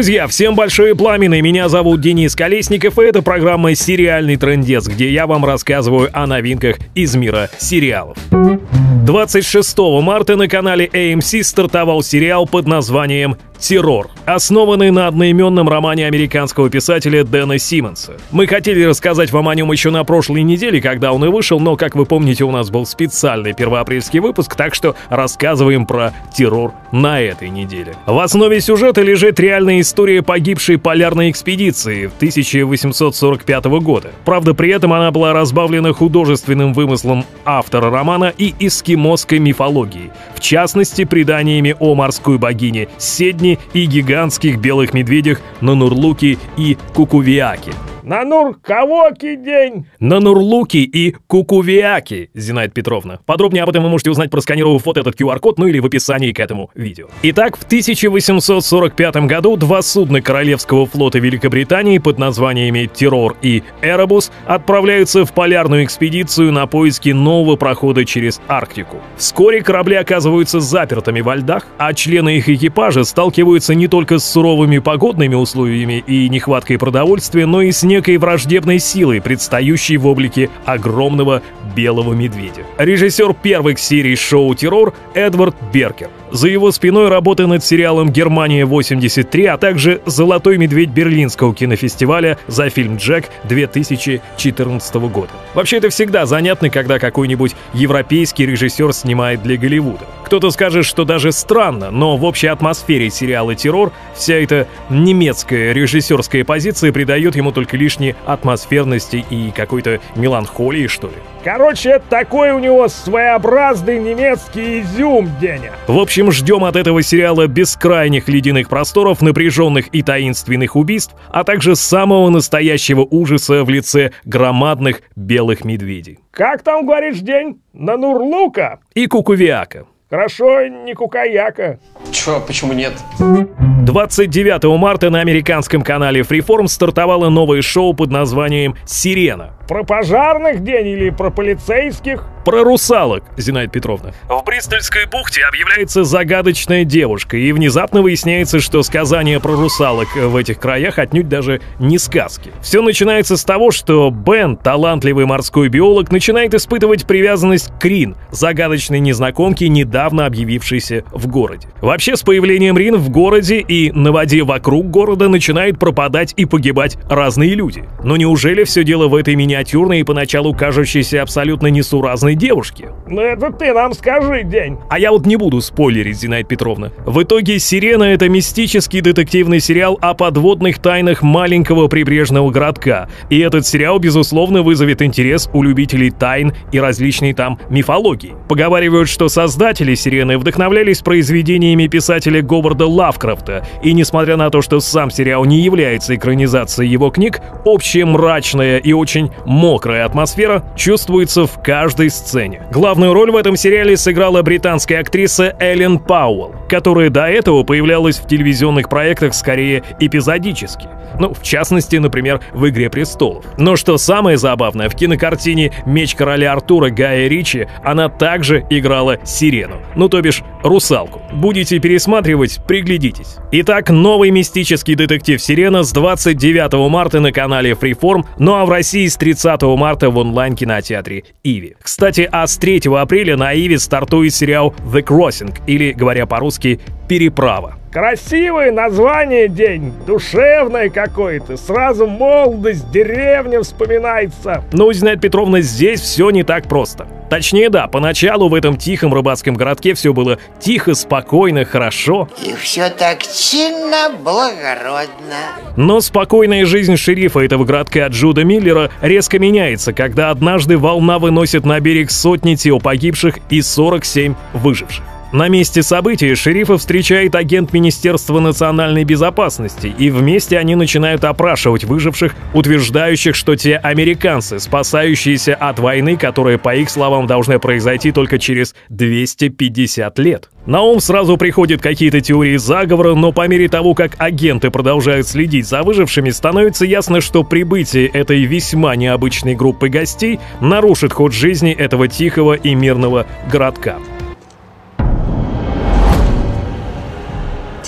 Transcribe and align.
Друзья, 0.00 0.26
всем 0.28 0.54
большое 0.54 0.94
пламя, 0.94 1.28
меня 1.28 1.68
зовут 1.68 2.00
Денис 2.00 2.34
Колесников, 2.34 2.98
и 2.98 3.02
это 3.02 3.20
программа 3.20 3.74
«Сериальный 3.74 4.36
трендец», 4.36 4.88
где 4.88 5.10
я 5.10 5.26
вам 5.26 5.44
рассказываю 5.44 6.08
о 6.14 6.26
новинках 6.26 6.76
из 6.94 7.14
мира 7.16 7.50
сериалов. 7.58 8.16
26 8.30 9.78
марта 10.00 10.36
на 10.36 10.48
канале 10.48 10.86
AMC 10.86 11.42
стартовал 11.42 12.02
сериал 12.02 12.46
под 12.46 12.66
названием 12.66 13.36
«Террор», 13.60 14.08
основанный 14.24 14.90
на 14.90 15.06
одноименном 15.06 15.68
романе 15.68 16.06
американского 16.06 16.70
писателя 16.70 17.24
Дэна 17.24 17.58
Симмонса. 17.58 18.14
Мы 18.30 18.46
хотели 18.46 18.82
рассказать 18.84 19.30
вам 19.32 19.48
о 19.48 19.54
нем 19.54 19.70
еще 19.70 19.90
на 19.90 20.02
прошлой 20.02 20.42
неделе, 20.42 20.80
когда 20.80 21.12
он 21.12 21.22
и 21.26 21.28
вышел, 21.28 21.60
но, 21.60 21.76
как 21.76 21.94
вы 21.94 22.06
помните, 22.06 22.44
у 22.44 22.50
нас 22.50 22.70
был 22.70 22.86
специальный 22.86 23.52
первоапрельский 23.52 24.18
выпуск, 24.20 24.54
так 24.56 24.74
что 24.74 24.96
рассказываем 25.10 25.84
про 25.84 26.14
террор 26.34 26.72
на 26.90 27.20
этой 27.20 27.50
неделе. 27.50 27.94
В 28.06 28.18
основе 28.18 28.62
сюжета 28.62 29.02
лежит 29.02 29.38
реальная 29.38 29.80
история 29.80 30.22
погибшей 30.22 30.78
полярной 30.78 31.30
экспедиции 31.30 32.06
1845 32.06 33.64
года. 33.82 34.10
Правда, 34.24 34.54
при 34.54 34.70
этом 34.70 34.94
она 34.94 35.10
была 35.10 35.34
разбавлена 35.34 35.92
художественным 35.92 36.72
вымыслом 36.72 37.26
автора 37.44 37.90
романа 37.90 38.32
и 38.36 38.54
эскимосской 38.58 39.38
мифологией, 39.38 40.10
в 40.34 40.40
частности, 40.40 41.04
преданиями 41.04 41.76
о 41.78 41.94
морской 41.94 42.38
богине 42.38 42.88
Седни 42.96 43.49
и 43.72 43.86
гигантских 43.86 44.58
белых 44.58 44.94
медведях 44.94 45.40
на 45.60 45.74
Нурлуке 45.74 46.38
и 46.56 46.76
Кукувиаке. 46.94 47.72
На 48.10 48.24
Нуркавоки 48.24 49.36
день! 49.36 49.86
На 50.00 50.18
Нурлуки 50.18 50.78
и 50.78 51.14
Кукувиаки, 51.28 52.30
Зинаида 52.34 52.72
Петровна. 52.72 53.20
Подробнее 53.24 53.62
об 53.62 53.70
этом 53.70 53.84
вы 53.84 53.88
можете 53.88 54.10
узнать, 54.10 54.32
просканировав 54.32 54.84
вот 54.84 54.96
этот 54.96 55.14
QR-код, 55.14 55.60
ну 55.60 55.68
или 55.68 55.78
в 55.78 55.86
описании 55.86 56.32
к 56.32 56.40
этому 56.40 56.72
видео. 56.74 57.06
Итак, 57.22 57.56
в 57.56 57.62
1845 57.62 59.14
году 59.28 59.56
два 59.56 59.80
судна 59.82 60.20
Королевского 60.20 60.86
флота 60.86 61.20
Великобритании 61.20 61.98
под 61.98 62.18
названиями 62.18 62.90
«Террор» 62.92 63.36
и 63.42 63.62
«Эребус» 63.80 64.32
отправляются 64.44 65.24
в 65.24 65.32
полярную 65.32 65.84
экспедицию 65.84 66.50
на 66.50 66.66
поиски 66.66 67.10
нового 67.10 67.54
прохода 67.54 68.04
через 68.04 68.40
Арктику. 68.48 68.96
Вскоре 69.18 69.62
корабли 69.62 69.94
оказываются 69.94 70.58
запертыми 70.58 71.20
во 71.20 71.36
льдах, 71.36 71.64
а 71.78 71.94
члены 71.94 72.38
их 72.38 72.48
экипажа 72.48 73.04
сталкиваются 73.04 73.76
не 73.76 73.86
только 73.86 74.18
с 74.18 74.28
суровыми 74.28 74.78
погодными 74.78 75.36
условиями 75.36 76.02
и 76.04 76.28
нехваткой 76.28 76.76
продовольствия, 76.76 77.46
но 77.46 77.62
и 77.62 77.70
с 77.70 77.84
некой 77.84 77.99
некой 78.00 78.16
враждебной 78.16 78.78
силой, 78.78 79.20
предстающей 79.20 79.98
в 79.98 80.06
облике 80.06 80.48
огромного 80.64 81.42
белого 81.76 82.14
медведя. 82.14 82.64
Режиссер 82.78 83.34
первых 83.34 83.78
серий 83.78 84.16
шоу 84.16 84.54
«Террор» 84.54 84.94
Эдвард 85.12 85.54
Беркер. 85.70 86.08
За 86.32 86.46
его 86.48 86.70
спиной 86.70 87.08
работа 87.08 87.48
над 87.48 87.64
сериалом 87.64 88.10
«Германия-83», 88.12 89.46
а 89.46 89.58
также 89.58 90.00
«Золотой 90.06 90.58
медведь» 90.58 90.90
Берлинского 90.90 91.52
кинофестиваля 91.52 92.38
за 92.46 92.70
фильм 92.70 92.98
«Джек» 92.98 93.26
2014 93.44 94.94
года. 94.94 95.30
Вообще 95.54 95.78
это 95.78 95.88
всегда 95.88 96.26
занятно, 96.26 96.70
когда 96.70 97.00
какой-нибудь 97.00 97.56
европейский 97.74 98.46
режиссер 98.46 98.92
снимает 98.92 99.42
для 99.42 99.56
Голливуда. 99.56 100.06
Кто-то 100.24 100.52
скажет, 100.52 100.86
что 100.86 101.04
даже 101.04 101.32
странно, 101.32 101.90
но 101.90 102.16
в 102.16 102.24
общей 102.24 102.46
атмосфере 102.46 103.10
сериала 103.10 103.56
«Террор» 103.56 103.92
вся 104.14 104.34
эта 104.34 104.68
немецкая 104.88 105.72
режиссерская 105.72 106.44
позиция 106.44 106.92
придает 106.92 107.34
ему 107.34 107.50
только 107.50 107.76
лишней 107.76 108.14
атмосферности 108.24 109.24
и 109.30 109.50
какой-то 109.50 109.98
меланхолии, 110.14 110.86
что 110.86 111.08
ли. 111.08 111.14
Короче, 111.42 112.02
такой 112.10 112.50
у 112.50 112.58
него 112.58 112.88
своеобразный 112.88 113.98
немецкий 113.98 114.80
изюм, 114.80 115.30
Деня. 115.40 115.72
В 115.86 115.98
общем, 115.98 116.30
ждем 116.30 116.64
от 116.64 116.76
этого 116.76 117.02
сериала 117.02 117.46
бескрайних 117.46 118.28
ледяных 118.28 118.68
просторов, 118.68 119.22
напряженных 119.22 119.88
и 119.88 120.02
таинственных 120.02 120.76
убийств, 120.76 121.14
а 121.30 121.44
также 121.44 121.76
самого 121.76 122.28
настоящего 122.28 123.06
ужаса 123.10 123.64
в 123.64 123.70
лице 123.70 124.12
громадных 124.24 125.00
белых 125.16 125.64
медведей. 125.64 126.18
Как 126.30 126.62
там, 126.62 126.84
говоришь, 126.84 127.18
день? 127.20 127.60
На 127.72 127.96
Нурлука? 127.96 128.80
И 128.94 129.06
Кукувиака. 129.06 129.86
Хорошо, 130.10 130.66
не 130.66 130.92
Кукаяка. 130.92 131.78
Чё, 132.10 132.42
почему 132.44 132.72
нет? 132.72 132.92
29 133.18 134.64
марта 134.76 135.08
на 135.08 135.20
американском 135.20 135.82
канале 135.82 136.22
Freeform 136.22 136.66
стартовало 136.66 137.28
новое 137.28 137.62
шоу 137.62 137.94
под 137.94 138.10
названием 138.10 138.74
«Сирена». 138.84 139.52
Про 139.70 139.84
пожарных 139.84 140.64
день 140.64 140.88
или 140.88 141.10
про 141.10 141.30
полицейских? 141.30 142.24
Про 142.44 142.64
русалок, 142.64 143.22
Зинаида 143.36 143.70
Петровна. 143.70 144.12
В 144.28 144.42
Бристольской 144.44 145.06
бухте 145.06 145.42
объявляется 145.44 146.04
загадочная 146.04 146.84
девушка, 146.84 147.36
и 147.36 147.52
внезапно 147.52 148.00
выясняется, 148.00 148.60
что 148.60 148.82
сказания 148.82 149.38
про 149.38 149.52
русалок 149.52 150.08
в 150.16 150.34
этих 150.34 150.58
краях 150.58 150.98
отнюдь 150.98 151.28
даже 151.28 151.60
не 151.78 151.98
сказки. 151.98 152.50
Все 152.62 152.80
начинается 152.82 153.36
с 153.36 153.44
того, 153.44 153.70
что 153.70 154.10
Бен, 154.10 154.56
талантливый 154.56 155.26
морской 155.26 155.68
биолог, 155.68 156.10
начинает 156.10 156.54
испытывать 156.54 157.06
привязанность 157.06 157.70
к 157.78 157.84
Рин, 157.84 158.16
загадочной 158.30 159.00
незнакомке, 159.00 159.68
недавно 159.68 160.26
объявившейся 160.26 161.04
в 161.12 161.26
городе. 161.26 161.68
Вообще, 161.82 162.16
с 162.16 162.22
появлением 162.22 162.78
Рин 162.78 162.96
в 162.96 163.10
городе 163.10 163.60
и 163.60 163.92
на 163.92 164.12
воде 164.12 164.42
вокруг 164.44 164.90
города 164.90 165.28
начинают 165.28 165.78
пропадать 165.78 166.32
и 166.36 166.46
погибать 166.46 166.96
разные 167.08 167.54
люди. 167.54 167.84
Но 168.02 168.16
неужели 168.16 168.64
все 168.64 168.82
дело 168.82 169.08
в 169.08 169.14
этой 169.14 169.36
миниатюрной 169.60 170.00
и 170.00 170.04
поначалу 170.04 170.54
кажущейся 170.54 171.22
абсолютно 171.22 171.66
несуразной 171.68 172.34
девушки. 172.34 172.88
Ну 173.06 173.20
это 173.20 173.52
ты 173.52 173.72
нам 173.72 173.92
скажи, 173.92 174.42
День. 174.44 174.78
А 174.88 174.98
я 174.98 175.10
вот 175.12 175.26
не 175.26 175.36
буду 175.36 175.60
спойлерить, 175.60 176.18
Зинаида 176.18 176.48
Петровна. 176.48 176.90
В 177.04 177.22
итоге 177.22 177.58
«Сирена»— 177.58 178.04
это 178.04 178.28
мистический 178.28 179.00
детективный 179.00 179.60
сериал 179.60 179.98
о 180.00 180.14
подводных 180.14 180.78
тайнах 180.78 181.22
маленького 181.22 181.88
прибрежного 181.88 182.50
городка. 182.50 183.08
И 183.28 183.38
этот 183.38 183.66
сериал, 183.66 183.98
безусловно, 183.98 184.62
вызовет 184.62 185.02
интерес 185.02 185.50
у 185.52 185.62
любителей 185.62 186.10
тайн 186.10 186.52
и 186.72 186.80
различной 186.80 187.34
там 187.34 187.58
мифологии. 187.68 188.34
Поговаривают, 188.48 189.08
что 189.08 189.28
создатели 189.28 189.94
«Сирены» 189.94 190.38
вдохновлялись 190.38 191.00
произведениями 191.00 191.86
писателя 191.86 192.42
Говарда 192.42 192.86
Лавкрафта, 192.86 193.66
и 193.82 193.92
несмотря 193.92 194.36
на 194.36 194.50
то, 194.50 194.62
что 194.62 194.80
сам 194.80 195.10
сериал 195.10 195.44
не 195.44 195.60
является 195.60 196.14
экранизацией 196.14 196.90
его 196.90 197.10
книг, 197.10 197.40
общая 197.64 198.04
мрачная 198.04 198.78
и 198.78 198.92
очень 198.92 199.30
мокрая 199.50 200.04
атмосфера 200.04 200.62
чувствуется 200.76 201.44
в 201.44 201.60
каждой 201.60 202.08
сцене. 202.10 202.62
Главную 202.70 203.12
роль 203.12 203.32
в 203.32 203.36
этом 203.36 203.56
сериале 203.56 203.96
сыграла 203.96 204.42
британская 204.42 205.00
актриса 205.00 205.56
Эллен 205.58 205.98
Пауэлл, 205.98 206.54
которая 206.68 207.10
до 207.10 207.26
этого 207.26 207.64
появлялась 207.64 208.20
в 208.20 208.28
телевизионных 208.28 208.88
проектах 208.88 209.34
скорее 209.34 209.82
эпизодически. 209.98 210.88
Ну, 211.18 211.34
в 211.34 211.42
частности, 211.42 211.96
например, 211.96 212.40
в 212.52 212.68
«Игре 212.68 212.88
престолов». 212.88 213.44
Но 213.58 213.74
что 213.74 213.98
самое 213.98 214.38
забавное, 214.38 214.88
в 214.88 214.94
кинокартине 214.94 215.72
«Меч 215.84 216.14
короля 216.14 216.52
Артура» 216.52 216.88
Гая 216.90 217.26
Ричи 217.26 217.66
она 217.82 218.08
также 218.08 218.64
играла 218.70 219.18
сирену, 219.24 219.78
ну 219.96 220.08
то 220.08 220.22
бишь 220.22 220.42
русалку. 220.62 221.22
Будете 221.32 221.80
пересматривать, 221.80 222.60
приглядитесь. 222.68 223.38
Итак, 223.50 223.90
новый 223.90 224.30
мистический 224.30 224.94
детектив 224.94 225.42
«Сирена» 225.42 225.82
с 225.82 225.90
29 225.90 226.88
марта 226.88 227.18
на 227.18 227.32
канале 227.32 227.72
Freeform, 227.72 228.24
ну 228.38 228.54
а 228.54 228.64
в 228.64 228.70
России 228.70 229.08
с 229.08 229.16
30 229.16 229.39
марта 229.76 230.10
в 230.10 230.18
онлайн-кинотеатре 230.18 231.24
«Иви». 231.44 231.76
Кстати, 231.80 232.28
а 232.30 232.46
с 232.46 232.56
3 232.58 232.82
апреля 232.96 233.36
на 233.36 233.54
«Иви» 233.54 233.78
стартует 233.78 234.34
сериал 234.34 234.74
«The 234.86 235.02
Crossing», 235.02 235.54
или, 235.66 235.92
говоря 235.92 236.26
по-русски, 236.26 236.80
«Переправа». 237.10 237.74
Красивое 237.92 238.70
название 238.70 239.48
день, 239.48 239.92
душевное 240.06 240.90
какое-то, 240.90 241.56
сразу 241.56 242.06
молодость, 242.06 242.88
деревня 242.92 243.62
вспоминается. 243.62 244.62
Ну, 244.70 244.92
Зинаида 244.92 245.20
Петровна, 245.20 245.60
здесь 245.60 246.00
все 246.00 246.30
не 246.30 246.44
так 246.44 246.68
просто. 246.68 247.08
Точнее, 247.28 247.68
да, 247.68 247.88
поначалу 247.88 248.48
в 248.48 248.54
этом 248.54 248.76
тихом 248.76 249.12
рыбацком 249.12 249.56
городке 249.56 249.94
все 249.94 250.12
было 250.12 250.38
тихо, 250.60 250.94
спокойно, 250.94 251.64
хорошо. 251.64 252.28
И 252.40 252.54
все 252.54 252.90
так 252.90 253.24
чинно, 253.24 254.10
благородно. 254.22 255.56
Но 255.76 256.00
спокойная 256.00 256.66
жизнь 256.66 256.96
шерифа 256.96 257.40
этого 257.40 257.64
городка 257.64 258.06
Джуда 258.06 258.44
Миллера 258.44 258.92
резко 259.00 259.40
меняется, 259.40 259.92
когда 259.92 260.30
однажды 260.30 260.78
волна 260.78 261.18
выносит 261.18 261.66
на 261.66 261.80
берег 261.80 262.12
сотни 262.12 262.54
тел 262.54 262.78
погибших 262.78 263.40
и 263.50 263.62
47 263.62 264.36
выживших. 264.52 265.04
На 265.32 265.46
месте 265.46 265.84
события 265.84 266.34
шерифа 266.34 266.76
встречает 266.76 267.36
агент 267.36 267.72
Министерства 267.72 268.40
национальной 268.40 269.04
безопасности, 269.04 269.94
и 269.96 270.10
вместе 270.10 270.58
они 270.58 270.74
начинают 270.74 271.22
опрашивать 271.22 271.84
выживших, 271.84 272.34
утверждающих, 272.52 273.36
что 273.36 273.54
те 273.54 273.76
американцы, 273.76 274.58
спасающиеся 274.58 275.54
от 275.54 275.78
войны, 275.78 276.16
которая, 276.16 276.58
по 276.58 276.74
их 276.74 276.90
словам, 276.90 277.28
должна 277.28 277.60
произойти 277.60 278.10
только 278.10 278.40
через 278.40 278.74
250 278.88 280.18
лет. 280.18 280.48
На 280.66 280.82
ум 280.82 280.98
сразу 280.98 281.36
приходят 281.36 281.80
какие-то 281.80 282.20
теории 282.20 282.56
заговора, 282.56 283.14
но 283.14 283.30
по 283.30 283.46
мере 283.46 283.68
того, 283.68 283.94
как 283.94 284.16
агенты 284.18 284.70
продолжают 284.70 285.28
следить 285.28 285.68
за 285.68 285.84
выжившими, 285.84 286.30
становится 286.30 286.84
ясно, 286.84 287.20
что 287.20 287.44
прибытие 287.44 288.08
этой 288.08 288.42
весьма 288.42 288.96
необычной 288.96 289.54
группы 289.54 289.90
гостей 289.90 290.40
нарушит 290.60 291.12
ход 291.12 291.32
жизни 291.32 291.72
этого 291.72 292.08
тихого 292.08 292.54
и 292.54 292.74
мирного 292.74 293.26
городка. 293.50 293.98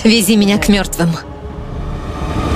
Вези 0.03 0.35
меня 0.35 0.57
к 0.57 0.67
мертвым. 0.67 1.09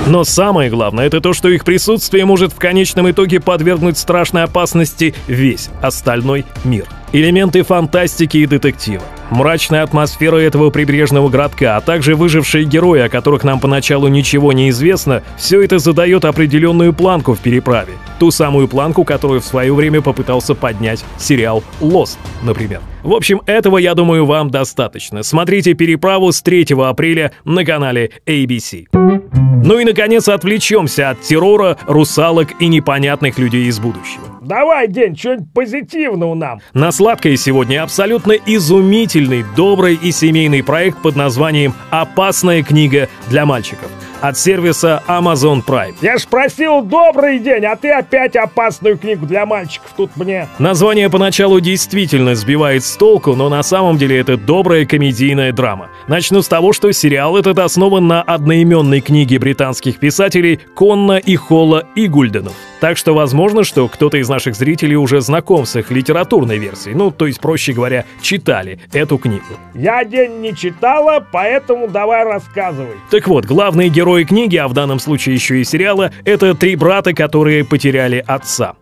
Но 0.06 0.24
самое 0.24 0.70
главное 0.70 1.06
это 1.06 1.20
то, 1.20 1.34
что 1.34 1.48
их 1.48 1.64
присутствие 1.64 2.24
может 2.24 2.52
в 2.52 2.56
конечном 2.56 3.10
итоге 3.10 3.40
подвергнуть 3.40 3.98
страшной 3.98 4.44
опасности 4.44 5.14
весь 5.26 5.68
остальной 5.82 6.46
мир. 6.64 6.86
Элементы 7.12 7.62
фантастики 7.62 8.38
и 8.38 8.46
детектива, 8.46 9.02
мрачная 9.30 9.82
атмосфера 9.82 10.36
этого 10.36 10.70
прибрежного 10.70 11.28
городка, 11.28 11.76
а 11.76 11.80
также 11.80 12.14
выжившие 12.14 12.64
герои, 12.64 13.00
о 13.00 13.08
которых 13.08 13.44
нам 13.44 13.60
поначалу 13.60 14.08
ничего 14.08 14.52
не 14.52 14.70
известно, 14.70 15.22
все 15.36 15.62
это 15.62 15.78
задает 15.78 16.24
определенную 16.24 16.92
планку 16.92 17.34
в 17.34 17.40
переправе. 17.40 17.94
Ту 18.18 18.30
самую 18.30 18.68
планку, 18.68 19.04
которую 19.04 19.40
в 19.40 19.44
свое 19.44 19.72
время 19.72 20.02
попытался 20.02 20.54
поднять 20.54 21.04
сериал 21.18 21.62
«Lost», 21.80 22.18
например. 22.42 22.80
В 23.02 23.12
общем, 23.12 23.42
этого, 23.46 23.78
я 23.78 23.94
думаю, 23.94 24.26
вам 24.26 24.50
достаточно. 24.50 25.22
Смотрите 25.22 25.74
«Переправу» 25.74 26.32
с 26.32 26.42
3 26.42 26.66
апреля 26.84 27.32
на 27.44 27.64
канале 27.64 28.10
ABC. 28.26 28.86
Ну 28.92 29.78
и, 29.78 29.84
наконец, 29.84 30.28
отвлечемся 30.28 31.10
от 31.10 31.20
террора, 31.20 31.76
русалок 31.86 32.60
и 32.60 32.68
непонятных 32.68 33.38
людей 33.38 33.66
из 33.66 33.78
будущего. 33.78 34.24
Давай, 34.40 34.88
День, 34.88 35.16
что-нибудь 35.16 35.52
позитивного 35.52 36.34
нам. 36.34 36.60
На 36.72 36.90
сладкое 36.90 37.36
сегодня 37.36 37.82
абсолютно 37.82 38.32
изумительный, 38.32 39.44
добрый 39.56 39.94
и 39.94 40.10
семейный 40.10 40.62
проект 40.62 41.02
под 41.02 41.16
названием 41.16 41.74
«Опасная 41.90 42.62
книга 42.62 43.08
для 43.28 43.46
мальчиков» 43.46 43.90
от 44.20 44.38
сервиса 44.38 45.02
Amazon 45.06 45.64
Prime. 45.64 45.94
Я 46.00 46.18
ж 46.18 46.26
просил 46.26 46.82
добрый 46.82 47.38
день, 47.38 47.64
а 47.64 47.76
ты 47.76 47.90
опять 47.90 48.36
опасную 48.36 48.98
книгу 48.98 49.26
для 49.26 49.46
мальчиков 49.46 49.92
тут 49.96 50.16
мне. 50.16 50.48
Название 50.58 51.10
поначалу 51.10 51.60
действительно 51.60 52.34
сбивает 52.34 52.84
с 52.84 52.96
толку, 52.96 53.34
но 53.34 53.48
на 53.48 53.62
самом 53.62 53.98
деле 53.98 54.18
это 54.18 54.36
добрая 54.36 54.84
комедийная 54.86 55.52
драма. 55.52 55.88
Начну 56.08 56.42
с 56.42 56.48
того, 56.48 56.72
что 56.72 56.92
сериал 56.92 57.36
этот 57.36 57.58
основан 57.58 58.06
на 58.06 58.22
одноименной 58.22 59.00
книге 59.00 59.38
британских 59.38 59.98
писателей 59.98 60.60
Конна 60.74 61.18
и 61.18 61.36
Холла 61.36 61.84
и 61.94 62.08
Гульденов. 62.08 62.54
Так 62.80 62.96
что 62.96 63.14
возможно, 63.14 63.64
что 63.64 63.88
кто-то 63.88 64.18
из 64.18 64.28
наших 64.28 64.54
зрителей 64.54 64.96
уже 64.96 65.20
знаком 65.20 65.66
с 65.66 65.74
их 65.76 65.90
литературной 65.90 66.58
версией, 66.58 66.94
ну, 66.94 67.10
то 67.10 67.26
есть, 67.26 67.40
проще 67.40 67.72
говоря, 67.72 68.04
читали 68.20 68.78
эту 68.92 69.18
книгу. 69.18 69.44
Я 69.74 70.04
день 70.04 70.40
не 70.40 70.54
читала, 70.54 71.24
поэтому 71.32 71.88
давай 71.88 72.24
рассказывай. 72.24 72.96
Так 73.10 73.26
вот, 73.26 73.46
главные 73.46 73.88
герои 73.88 74.24
книги, 74.24 74.56
а 74.56 74.68
в 74.68 74.74
данном 74.74 75.00
случае 75.00 75.34
еще 75.34 75.60
и 75.60 75.64
сериала, 75.64 76.12
это 76.24 76.54
три 76.54 76.76
брата, 76.76 77.12
которые 77.14 77.64
потеряли 77.64 78.22
отца. 78.26 78.74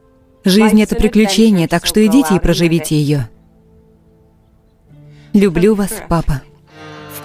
Жизнь— 0.44 0.80
это 0.82 0.94
приключение, 0.94 1.66
так 1.66 1.86
что 1.86 2.04
идите 2.04 2.36
и 2.36 2.38
проживите 2.38 2.94
ее. 2.94 3.28
Люблю 5.32 5.74
вас, 5.74 6.02
папа 6.08 6.42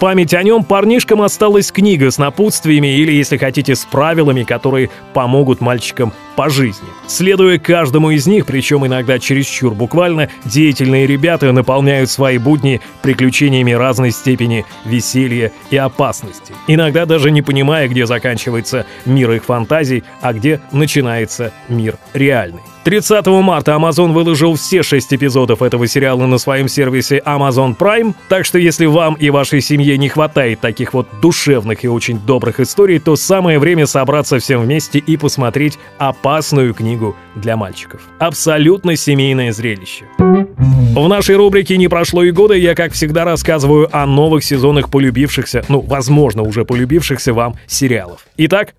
память 0.01 0.33
о 0.33 0.41
нем 0.41 0.63
парнишкам 0.63 1.21
осталась 1.21 1.71
книга 1.71 2.09
с 2.09 2.17
напутствиями 2.17 2.87
или, 2.87 3.11
если 3.11 3.37
хотите, 3.37 3.75
с 3.75 3.85
правилами, 3.85 4.41
которые 4.41 4.89
помогут 5.13 5.61
мальчикам 5.61 6.11
по 6.35 6.49
жизни. 6.49 6.87
Следуя 7.05 7.59
каждому 7.59 8.09
из 8.09 8.25
них, 8.25 8.47
причем 8.47 8.83
иногда 8.83 9.19
чересчур 9.19 9.75
буквально, 9.75 10.27
деятельные 10.43 11.05
ребята 11.05 11.51
наполняют 11.51 12.09
свои 12.09 12.39
будни 12.39 12.81
приключениями 13.03 13.73
разной 13.73 14.09
степени 14.09 14.65
веселья 14.85 15.51
и 15.69 15.77
опасности. 15.77 16.55
Иногда 16.67 17.05
даже 17.05 17.29
не 17.29 17.43
понимая, 17.43 17.87
где 17.87 18.07
заканчивается 18.07 18.87
мир 19.05 19.29
их 19.29 19.45
фантазий, 19.45 20.03
а 20.19 20.33
где 20.33 20.61
начинается 20.71 21.53
мир 21.69 21.99
реальный. 22.15 22.70
30 22.83 23.27
марта 23.27 23.73
Amazon 23.73 24.11
выложил 24.11 24.55
все 24.55 24.81
шесть 24.81 25.13
эпизодов 25.13 25.61
этого 25.61 25.85
сериала 25.85 26.25
на 26.25 26.39
своем 26.39 26.67
сервисе 26.67 27.21
Amazon 27.23 27.77
Prime, 27.77 28.15
так 28.27 28.43
что 28.43 28.57
если 28.57 28.87
вам 28.87 29.13
и 29.13 29.29
вашей 29.29 29.61
семье 29.61 29.97
не 29.99 30.09
хватает 30.09 30.61
таких 30.61 30.95
вот 30.95 31.07
душевных 31.21 31.83
и 31.83 31.87
очень 31.87 32.19
добрых 32.19 32.59
историй, 32.59 32.97
то 32.97 33.15
самое 33.15 33.59
время 33.59 33.85
собраться 33.85 34.39
всем 34.39 34.61
вместе 34.61 34.97
и 34.97 35.15
посмотреть 35.15 35.77
опасную 35.99 36.73
книгу 36.73 37.15
для 37.35 37.55
мальчиков. 37.55 38.01
Абсолютно 38.17 38.95
семейное 38.95 39.51
зрелище. 39.51 40.05
В 40.17 41.07
нашей 41.07 41.35
рубрике 41.35 41.77
«Не 41.77 41.87
прошло 41.87 42.23
и 42.23 42.31
года» 42.31 42.55
я, 42.55 42.73
как 42.73 42.93
всегда, 42.93 43.25
рассказываю 43.25 43.89
о 43.95 44.07
новых 44.07 44.43
сезонах 44.43 44.89
полюбившихся, 44.89 45.63
ну, 45.69 45.81
возможно, 45.81 46.41
уже 46.41 46.65
полюбившихся 46.65 47.33
вам 47.33 47.55
сериалов. 47.67 48.25
Итак... 48.37 48.73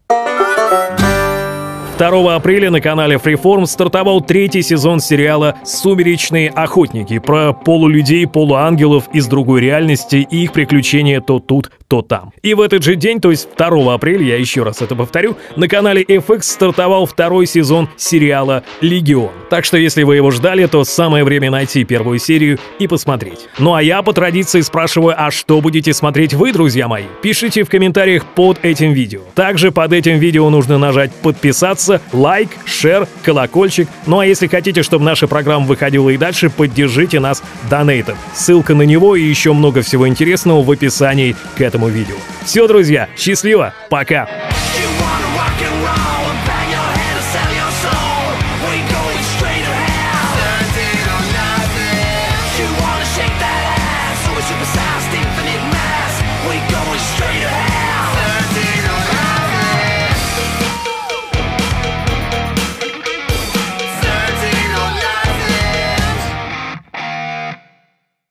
2 1.98 2.34
апреля 2.34 2.70
на 2.70 2.80
канале 2.80 3.16
Freeform 3.16 3.66
стартовал 3.66 4.20
третий 4.20 4.62
сезон 4.62 5.00
сериала 5.00 5.56
«Сумеречные 5.64 6.50
охотники» 6.50 7.18
про 7.18 7.52
полулюдей, 7.52 8.26
полуангелов 8.26 9.04
из 9.12 9.26
другой 9.26 9.60
реальности 9.60 10.26
и 10.28 10.44
их 10.44 10.52
приключения 10.52 11.20
то 11.20 11.38
тут, 11.38 11.70
то 11.88 12.02
там. 12.02 12.32
И 12.42 12.54
в 12.54 12.60
этот 12.60 12.82
же 12.82 12.96
день, 12.96 13.20
то 13.20 13.30
есть 13.30 13.48
2 13.56 13.94
апреля, 13.94 14.24
я 14.24 14.36
еще 14.36 14.62
раз 14.62 14.80
это 14.80 14.96
повторю, 14.96 15.36
на 15.56 15.68
канале 15.68 16.02
FX 16.02 16.42
стартовал 16.42 17.06
второй 17.06 17.46
сезон 17.46 17.88
сериала 17.96 18.64
«Легион». 18.80 19.30
Так 19.50 19.64
что 19.64 19.76
если 19.76 20.02
вы 20.02 20.16
его 20.16 20.30
ждали, 20.30 20.66
то 20.66 20.84
самое 20.84 21.24
время 21.24 21.50
найти 21.50 21.84
первую 21.84 22.18
серию 22.18 22.58
и 22.78 22.88
посмотреть. 22.88 23.48
Ну 23.58 23.74
а 23.74 23.82
я 23.82 24.02
по 24.02 24.12
традиции 24.12 24.62
спрашиваю, 24.62 25.14
а 25.16 25.30
что 25.30 25.60
будете 25.60 25.92
смотреть 25.92 26.34
вы, 26.34 26.52
друзья 26.52 26.88
мои? 26.88 27.04
Пишите 27.20 27.62
в 27.62 27.68
комментариях 27.68 28.24
под 28.24 28.64
этим 28.64 28.92
видео. 28.92 29.20
Также 29.34 29.70
под 29.70 29.92
этим 29.92 30.18
видео 30.18 30.48
нужно 30.48 30.78
нажать 30.78 31.12
подписаться, 31.12 31.91
лайк, 32.12 32.50
шер, 32.64 33.06
колокольчик. 33.22 33.88
Ну 34.06 34.18
а 34.18 34.26
если 34.26 34.46
хотите, 34.46 34.82
чтобы 34.82 35.04
наша 35.04 35.26
программа 35.26 35.66
выходила 35.66 36.10
и 36.10 36.16
дальше, 36.16 36.50
поддержите 36.50 37.20
нас 37.20 37.42
донейтом. 37.68 38.16
Ссылка 38.34 38.74
на 38.74 38.82
него 38.82 39.16
и 39.16 39.22
еще 39.22 39.52
много 39.52 39.82
всего 39.82 40.08
интересного 40.08 40.62
в 40.62 40.70
описании 40.70 41.36
к 41.56 41.60
этому 41.60 41.88
видео. 41.88 42.16
Все, 42.44 42.66
друзья, 42.66 43.08
счастливо, 43.16 43.74
пока! 43.88 44.51